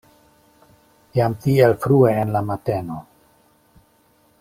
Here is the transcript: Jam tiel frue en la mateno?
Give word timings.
Jam 1.19 1.35
tiel 1.45 1.77
frue 1.85 2.17
en 2.23 2.35
la 2.39 2.45
mateno? 2.51 2.99